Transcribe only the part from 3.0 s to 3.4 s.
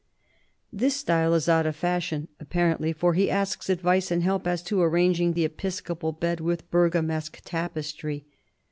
he